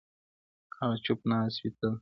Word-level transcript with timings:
هغه 0.77 0.95
چوپ 1.05 1.19
ناست 1.31 1.57
وي 1.61 1.69
تل, 1.77 1.89